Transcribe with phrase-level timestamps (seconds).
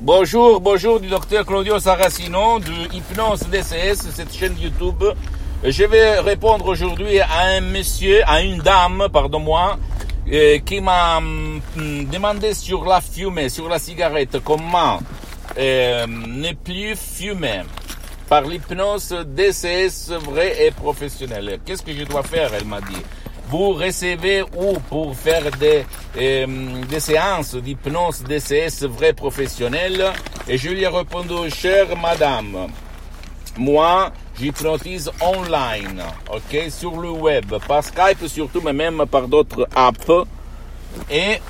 [0.00, 5.04] Bonjour, bonjour du docteur Claudio Saracino de Hypnose DCS, cette chaîne YouTube.
[5.62, 9.78] Je vais répondre aujourd'hui à un monsieur, à une dame, pardon-moi,
[10.32, 11.60] euh, qui m'a hum,
[12.10, 14.98] demandé sur la fumée, sur la cigarette, comment
[15.56, 17.62] euh, ne plus fumer
[18.28, 21.60] par l'hypnose DCS vrai et professionnel.
[21.64, 23.02] Qu'est-ce que je dois faire Elle m'a dit.
[23.48, 25.84] Vous recevez où pour faire des,
[26.16, 26.46] euh,
[26.88, 30.12] des séances d'hypnose DCS vrai professionnel.
[30.48, 32.68] Et je lui ai chère madame,
[33.56, 40.10] moi, j'hypnotise online, ok, sur le web, par Skype surtout, mais même par d'autres apps,
[41.08, 41.40] et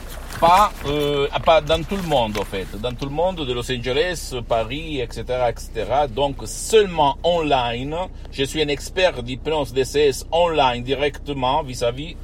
[0.46, 3.72] pas, euh, pas dans tout le monde, en fait, dans tout le monde de Los
[3.72, 5.70] Angeles, Paris, etc., etc.
[6.14, 7.96] Donc, seulement online.
[8.30, 12.16] Je suis un expert d'hypnose DCS online directement vis-à-vis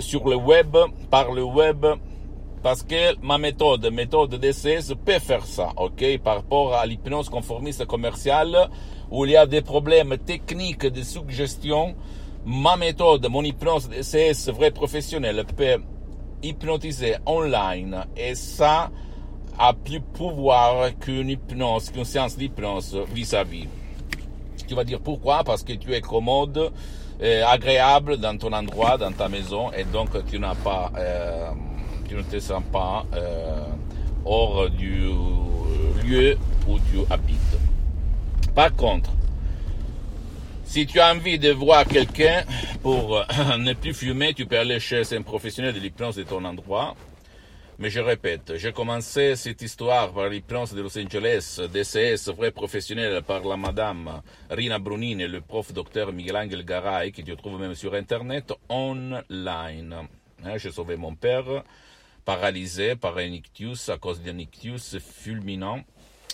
[0.00, 0.76] sur le web,
[1.08, 1.86] par le web,
[2.64, 7.84] parce que ma méthode, méthode DCS, peut faire ça, ok, par rapport à l'hypnose conformiste
[7.86, 8.68] commerciale,
[9.08, 11.94] où il y a des problèmes techniques de suggestion,
[12.44, 15.78] ma méthode, mon hypnose DCS vrai professionnel peut
[16.48, 18.90] hypnotiser online et ça
[19.58, 23.66] a plus pouvoir qu'une hypnose, qu'une séance d'hypnose vis-à-vis.
[24.66, 25.44] Tu vas dire pourquoi?
[25.44, 26.72] Parce que tu es commode,
[27.22, 31.50] euh, agréable dans ton endroit, dans ta maison, et donc tu n'as pas, euh,
[32.08, 33.64] tu ne te sens pas euh,
[34.24, 35.10] hors du
[36.04, 36.36] lieu
[36.68, 37.58] où tu habites.
[38.54, 39.10] Par contre,
[40.76, 42.44] si tu as envie de voir quelqu'un
[42.82, 43.24] pour
[43.58, 46.94] ne plus fumer, tu peux aller chez un professionnel de l'hypnose de ton endroit.
[47.78, 53.22] Mais je répète, j'ai commencé cette histoire par l'hypnose de Los Angeles, DCS, vrai professionnel,
[53.22, 54.20] par la madame
[54.50, 59.96] Rina Brunini, le prof docteur Miguel Angel Garay, que tu trouves même sur Internet, online.
[60.44, 61.64] Hein, j'ai sauvé mon père,
[62.26, 65.80] paralysé par un ictus à cause d'un ictus fulminant,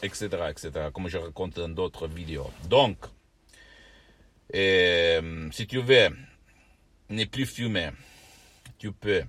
[0.03, 2.51] etc., etc., comme je raconte dans d'autres vidéos.
[2.69, 2.97] Donc,
[4.53, 5.19] et,
[5.51, 6.09] si tu veux
[7.11, 7.91] ne plus fumer,
[8.79, 9.23] tu peux.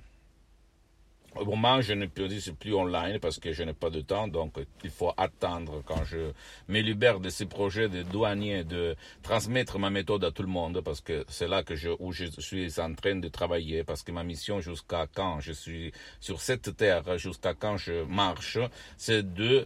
[1.35, 4.28] Au moment, je ne peux dire plus online parce que je n'ai pas de temps,
[4.28, 4.53] donc
[4.84, 6.31] il faut attendre quand je
[6.67, 10.81] me libère de ces projets de douanier de transmettre ma méthode à tout le monde
[10.81, 14.11] parce que c'est là que je, où je suis en train de travailler parce que
[14.11, 18.59] ma mission jusqu'à quand je suis sur cette terre, jusqu'à quand je marche,
[18.97, 19.66] c'est de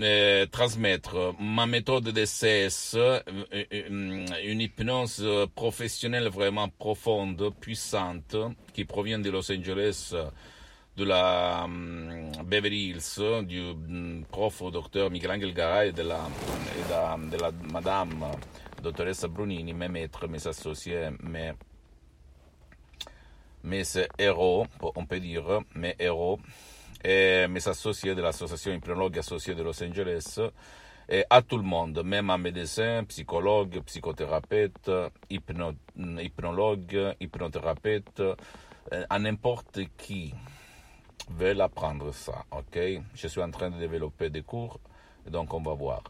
[0.00, 1.34] euh, transmettre.
[1.40, 2.96] Ma méthode de CS,
[3.72, 8.36] une hypnose professionnelle vraiment profonde, puissante,
[8.72, 10.14] qui provient de Los Angeles,
[10.96, 11.66] de la
[12.44, 16.20] Beverly Hills, du um, prof docteur Michelangelo Garay et de la,
[17.30, 18.26] de la madame
[18.82, 21.52] dottoressa Brunini, mes maîtres, mes associés, mes,
[23.64, 23.82] mes
[24.18, 26.38] héros, on peut dire, mes héros
[27.04, 30.40] et mes associés de l'association hypnologue associée de Los Angeles,
[31.08, 34.90] et à tout le monde, même à médecins, psychologues, psychothérapeutes,
[35.28, 38.22] hypno, hypnologues, hypnothérapeutes,
[39.08, 40.34] à n'importe qui
[41.28, 42.78] veut apprendre ça, ok?
[43.14, 44.78] Je suis en train de développer des cours,
[45.28, 46.02] donc on va voir.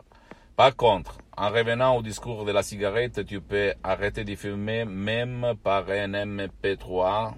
[0.56, 5.54] Par contre, en revenant au discours de la cigarette, tu peux arrêter de fumer même
[5.62, 7.32] par un MP3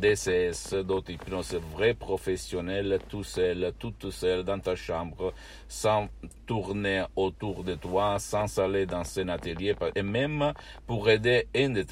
[0.00, 5.32] DCS, d'auto-hypnose vrai professionnel, tout seul, tout seul, dans ta chambre,
[5.68, 6.08] sans
[6.46, 10.52] tourner autour de toi, sans aller dans un atelier, et même
[10.86, 11.84] pour aider un de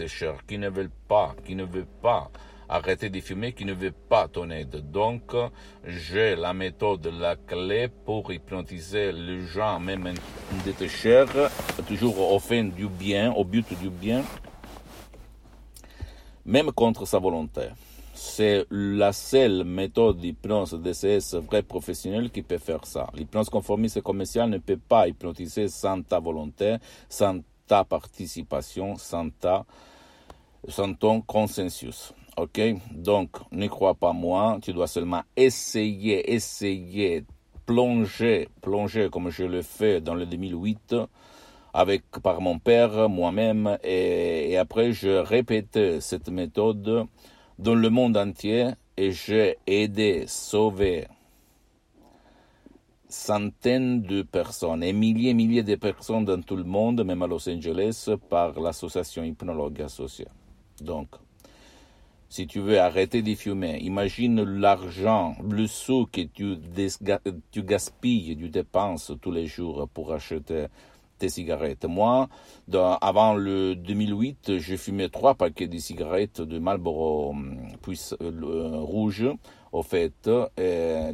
[0.47, 2.31] qui ne veut pas, qui ne veut pas
[2.69, 4.91] arrêter de fumer, qui ne veut pas ton aide.
[4.91, 5.35] Donc,
[5.85, 10.15] j'ai la méthode, la clé pour hypnotiser les gens, même
[10.65, 10.88] de tes
[11.87, 14.25] toujours au fin du bien, au but du bien,
[16.44, 17.69] même contre sa volonté.
[18.25, 23.11] C'est la seule méthode d'hypnose DCS vrai professionnel qui peut faire ça.
[23.15, 26.77] L'hypnose conformiste commerciale ne peut pas hypnotiser sans ta volonté,
[27.09, 29.67] sans ta participation, sans, ta,
[31.01, 32.15] ton consensus.
[32.37, 32.61] Ok?
[32.93, 37.25] Donc, ne crois pas moi, tu dois seulement essayer, essayer,
[37.67, 40.95] plonger, plonger comme je le fais dans le 2008
[41.75, 47.07] avec par mon père, moi-même, et, et, après je répétais cette méthode
[47.58, 51.06] dans le monde entier et j'ai aidé, sauvé
[53.12, 57.26] centaines de personnes et milliers et milliers de personnes dans tout le monde, même à
[57.26, 60.28] Los Angeles, par l'association Hypnologue Associée.
[60.81, 61.08] Donc,
[62.28, 66.56] si tu veux arrêter de fumer, imagine l'argent, le sou que tu,
[67.50, 70.66] tu gaspilles, tu dépenses tous les jours pour acheter
[71.23, 71.85] tes cigarettes.
[71.85, 72.29] Moi,
[73.01, 77.33] avant le 2008, j'ai fumé trois paquets de cigarettes de Marlboro
[77.81, 79.29] puis, euh, rouge.
[79.71, 80.29] Au fait,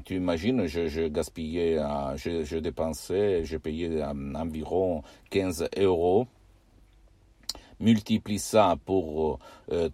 [0.06, 6.26] tu imagines, je, gaspillais, euh, je, je dépensais, je payais euh, environ 15 euros
[7.80, 9.38] multiplie ça pour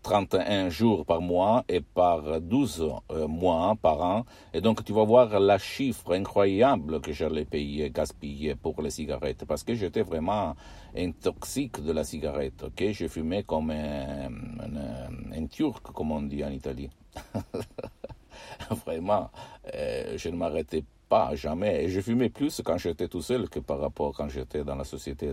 [0.02, 4.24] 31 euh, jours par mois et par 12 euh, mois par an.
[4.52, 9.44] Et donc tu vas voir la chiffre incroyable que j'allais payer, gaspiller pour les cigarettes,
[9.46, 10.54] parce que j'étais vraiment
[10.96, 12.64] intoxique de la cigarette.
[12.64, 16.90] Ok, je fumais comme un, turc, comme on dit en Italie.
[18.86, 19.30] vraiment,
[19.74, 21.84] euh, je ne m'arrêtais pas jamais.
[21.84, 24.84] Et je fumais plus quand j'étais tout seul que par rapport quand j'étais dans la
[24.84, 25.32] société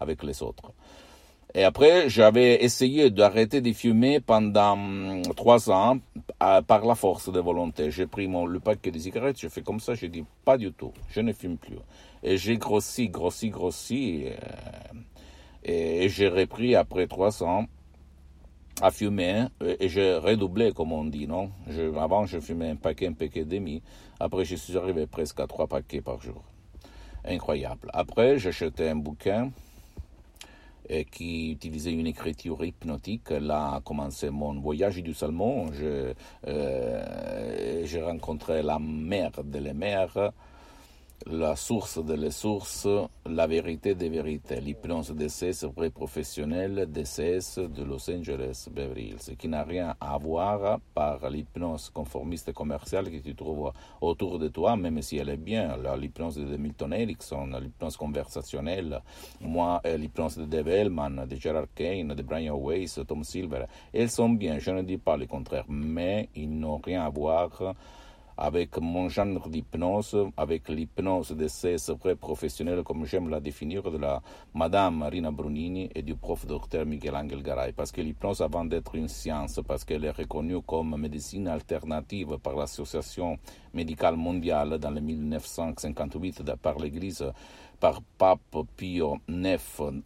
[0.00, 0.72] avec les autres.
[1.56, 5.98] Et après, j'avais essayé d'arrêter de fumer pendant hum, trois ans
[6.38, 7.92] par la force de volonté.
[7.92, 10.72] J'ai pris mon, le paquet de cigarettes, j'ai fait comme ça, j'ai dit pas du
[10.72, 11.78] tout, je ne fume plus.
[12.24, 14.24] Et j'ai grossi, grossi, grossi.
[14.26, 14.32] Euh,
[15.62, 17.66] et, j'ai repris après trois ans
[18.82, 19.44] à fumer
[19.78, 21.52] et j'ai redoublé, comme on dit, non?
[21.96, 23.80] Avant, je fumais un paquet, un paquet et demi.
[24.18, 26.42] Après, je suis arrivé presque à trois paquets par jour.
[27.24, 27.88] Incroyable.
[27.92, 29.52] Après, acheté un bouquin
[31.10, 33.30] qui utilisait une écriture hypnotique.
[33.30, 35.72] Là a commencé mon voyage du Salmon.
[35.72, 36.12] Je,
[36.46, 40.32] euh, j'ai rencontré la mère de les mères
[41.26, 42.86] la source de les sources,
[43.24, 49.48] la vérité des vérités, l'hypnose DCS vrai professionnel DCS de Los Angeles, Beverly Hills, qui
[49.48, 53.72] n'a rien à voir par l'hypnose conformiste commerciale que tu trouves
[54.02, 59.00] autour de toi, même si elle est bien, l'hypnose de Milton Erickson, l'hypnose conversationnelle,
[59.40, 64.10] moi, euh, l'hypnose de Dave Hellman, de Gerard Kane, de Brian Weiss, Tom Silver, elles
[64.10, 67.74] sont bien, je ne dis pas le contraire, mais ils n'ont rien à voir
[68.36, 73.98] avec mon genre d'hypnose, avec l'hypnose de ces vrais professionnels, comme j'aime la définir, de
[73.98, 74.22] la
[74.54, 77.72] Madame Marina Brunini et du prof docteur Miguel Angel Garay.
[77.72, 82.56] Parce que l'hypnose, avant d'être une science, parce qu'elle est reconnue comme médecine alternative par
[82.56, 83.38] l'Association
[83.72, 87.24] médicale mondiale dans le 1958 par l'Église,
[87.80, 89.60] par Pape Pio IX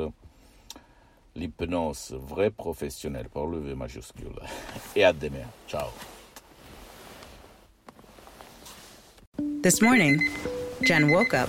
[1.35, 4.38] L'hypnose vrai professionnel par le V majuscule.
[4.94, 5.49] Et à demain.
[5.66, 5.88] Ciao.
[9.62, 10.21] This morning,
[10.82, 11.49] Jen woke up.